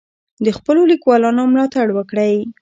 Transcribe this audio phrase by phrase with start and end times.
[0.45, 2.35] د خپلو لیکوالانو ملاتړ وکړئ.